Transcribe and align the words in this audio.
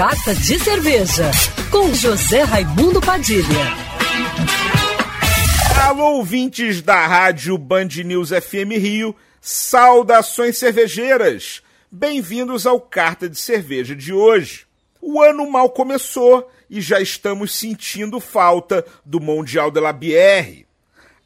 Carta 0.00 0.34
de 0.34 0.58
Cerveja, 0.58 1.30
com 1.70 1.92
José 1.92 2.40
Raimundo 2.40 3.02
Padilha. 3.02 3.44
Alô, 5.84 6.14
ouvintes 6.14 6.80
da 6.80 7.06
rádio 7.06 7.58
Band 7.58 7.88
News 8.02 8.30
FM 8.30 8.80
Rio, 8.80 9.14
saudações 9.42 10.56
cervejeiras! 10.56 11.60
Bem-vindos 11.92 12.66
ao 12.66 12.80
Carta 12.80 13.28
de 13.28 13.38
Cerveja 13.38 13.94
de 13.94 14.10
hoje. 14.10 14.64
O 15.02 15.20
ano 15.20 15.50
mal 15.50 15.68
começou 15.68 16.50
e 16.70 16.80
já 16.80 16.98
estamos 16.98 17.54
sentindo 17.54 18.18
falta 18.20 18.82
do 19.04 19.20
Mundial 19.20 19.70
de 19.70 19.80
la 19.80 19.92
Bière. 19.92 20.66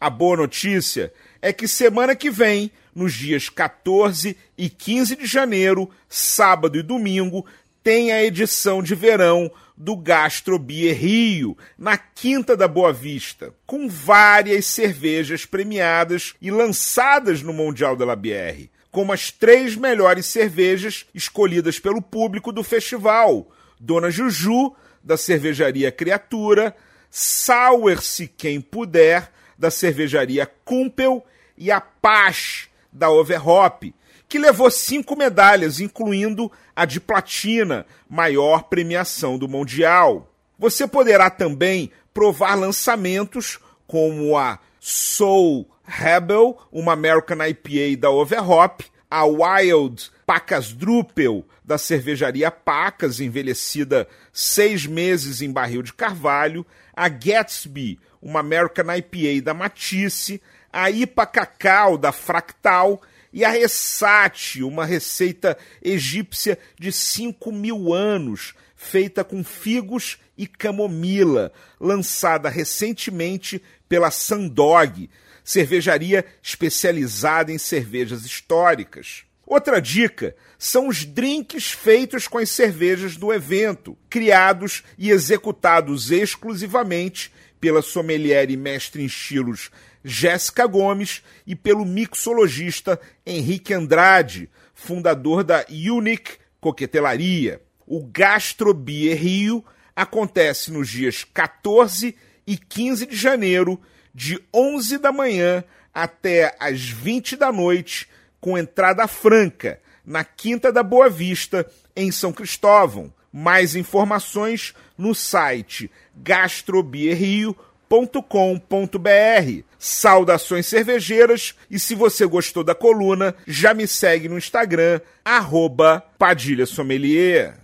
A 0.01 0.11
boa 0.11 0.37
notícia 0.37 1.13
é 1.41 1.53
que 1.53 1.69
semana 1.69 2.17
que 2.17 2.29
vem, 2.29 2.73
nos 2.93 3.15
dias 3.15 3.49
14 3.49 4.37
e 4.59 4.69
15 4.69 5.15
de 5.15 5.27
janeiro, 5.27 5.89
sábado 6.09 6.77
e 6.77 6.83
domingo, 6.83 7.47
tem 7.85 8.12
a 8.12 8.25
edição 8.25 8.82
de 8.82 8.95
verão 8.95 9.53
do 9.77 9.95
Gastro 9.95 10.59
Beer 10.59 10.96
Rio, 10.96 11.57
na 11.77 11.99
Quinta 11.99 12.57
da 12.57 12.67
Boa 12.67 12.95
Vista, 12.95 13.54
com 13.67 13.86
várias 13.86 14.64
cervejas 14.64 15.45
premiadas 15.45 16.35
e 16.40 16.50
lançadas 16.50 17.43
no 17.43 17.53
Mundial 17.53 17.95
de 17.95 18.04
la 18.04 18.17
Bière, 18.17 18.71
como 18.90 19.12
as 19.12 19.31
três 19.31 19.76
melhores 19.76 20.25
cervejas 20.25 21.04
escolhidas 21.14 21.79
pelo 21.79 22.00
público 22.00 22.50
do 22.50 22.64
festival: 22.64 23.50
Dona 23.79 24.11
Juju, 24.11 24.75
da 25.03 25.18
cervejaria 25.18 25.93
Criatura, 25.93 26.75
Sour-se 27.11 28.26
Quem 28.29 28.62
Puder, 28.62 29.31
da 29.59 29.71
cervejaria 29.71 30.51
Kumpel 30.64 31.23
e 31.59 31.71
a 31.71 31.82
Paz 31.82 32.70
da 32.94 33.11
Overhop, 33.11 33.92
que 34.28 34.39
levou 34.39 34.70
cinco 34.70 35.16
medalhas, 35.16 35.80
incluindo 35.80 36.50
a 36.75 36.84
de 36.84 37.00
platina, 37.00 37.84
maior 38.08 38.64
premiação 38.64 39.36
do 39.36 39.48
Mundial. 39.48 40.33
Você 40.58 40.86
poderá 40.86 41.28
também 41.28 41.91
provar 42.14 42.55
lançamentos 42.55 43.59
como 43.86 44.39
a 44.39 44.59
Soul 44.81 45.69
Rebel, 45.84 46.56
uma 46.73 46.92
American 46.92 47.45
IPA 47.45 48.01
da 48.01 48.11
Overhop, 48.11 48.84
a 49.11 49.25
Wild 49.25 50.11
Pacas 50.27 50.73
Drupel, 50.73 51.45
da 51.64 51.77
cervejaria 51.77 52.51
Pacas, 52.51 53.20
envelhecida 53.20 54.08
seis 54.33 54.86
meses 54.86 55.42
em 55.42 55.53
barril 55.53 55.83
de 55.83 55.92
carvalho, 55.92 56.64
a 56.95 57.08
Gatsby, 57.08 57.98
uma 58.20 58.41
American 58.41 58.86
IPA 58.95 59.42
da 59.45 59.55
Matisse, 59.55 60.41
a 60.75 60.91
IPA 60.91 61.25
Cacau 61.27 61.97
da 61.97 62.11
Fractal 62.11 63.00
e 63.33 63.44
a 63.44 63.48
Ressate, 63.48 64.64
uma 64.64 64.84
receita 64.84 65.56
egípcia 65.80 66.58
de 66.77 66.91
5 66.91 67.53
mil 67.53 67.94
anos, 67.94 68.55
feita 68.75 69.22
com 69.22 69.45
figos 69.45 70.19
e 70.36 70.48
camomila, 70.48 71.52
lançada 71.80 72.48
recentemente 72.48 73.62
pela 73.89 74.11
Sandog, 74.11 75.08
cervejaria 75.45 76.25
especializada 76.42 77.52
em 77.52 77.58
cervejas 77.58 78.25
históricas. 78.25 79.22
Outra 79.47 79.80
dica 79.80 80.34
são 80.58 80.89
os 80.89 81.05
drinks 81.05 81.70
feitos 81.70 82.27
com 82.27 82.39
as 82.39 82.50
cervejas 82.50 83.17
do 83.17 83.33
evento, 83.33 83.97
criados 84.11 84.83
e 84.98 85.11
executados 85.11 86.11
exclusivamente 86.11 87.33
pela 87.61 87.80
sommelier 87.80 88.50
e 88.50 88.56
mestre 88.56 89.02
em 89.02 89.06
estilos 89.06 89.70
Jéssica 90.05 90.67
Gomes 90.67 91.23
e 91.47 91.57
pelo 91.57 91.87
mixologista 91.87 93.01
Henrique 93.25 93.73
Andrade, 93.73 94.51
fundador 94.75 95.43
da 95.43 95.65
Unique 95.71 96.33
Coquetelaria. 96.61 97.63
O 97.87 98.05
Gastrobier 98.05 99.17
Rio 99.17 99.65
acontece 99.97 100.71
nos 100.71 100.89
dias 100.89 101.25
14 101.25 102.15
e 102.47 102.57
15 102.59 103.07
de 103.07 103.17
janeiro, 103.17 103.81
de 104.15 104.39
11 104.53 104.99
da 104.99 105.11
manhã 105.11 105.64
até 105.93 106.55
as 106.61 106.83
20 106.83 107.37
da 107.37 107.51
noite, 107.51 108.09
com 108.41 108.59
entrada 108.59 109.09
franca, 109.09 109.81
na 110.05 110.23
Quinta 110.23 110.70
da 110.70 110.83
Boa 110.83 111.09
Vista, 111.09 111.67
em 111.97 112.11
São 112.11 112.33
Cristóvão. 112.33 113.13
Mais 113.33 113.75
informações 113.75 114.75
no 114.97 115.14
site 115.14 115.91
gastrobierrio.com 116.14 117.73
com.br 118.23 119.63
Saudações 119.79 120.67
cervejeiras 120.67 121.55
e 121.71 121.79
se 121.79 121.95
você 121.95 122.27
gostou 122.27 122.65
da 122.65 122.75
coluna, 122.75 123.35
já 123.47 123.75
me 123.75 123.87
segue 123.87 124.29
no 124.29 124.39
Instagram, 124.39 125.01
arroba 125.25 126.03
Padilha 126.19 126.65
Sommelier. 126.65 127.55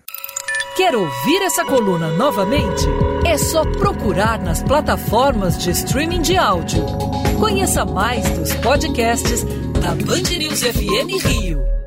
Quer 0.76 0.94
ouvir 0.94 1.42
essa 1.42 1.64
coluna 1.64 2.08
novamente? 2.08 2.86
É 3.26 3.36
só 3.36 3.64
procurar 3.64 4.38
nas 4.38 4.62
plataformas 4.62 5.58
de 5.58 5.70
streaming 5.70 6.22
de 6.22 6.36
áudio. 6.36 6.84
Conheça 7.38 7.84
mais 7.84 8.28
dos 8.30 8.54
podcasts 8.56 9.44
da 9.80 9.94
Band 9.94 10.38
News 10.38 10.62
FM 10.62 11.24
Rio. 11.26 11.79